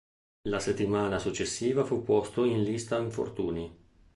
[0.47, 3.71] La settimana successiva fu posto in lista infortuni.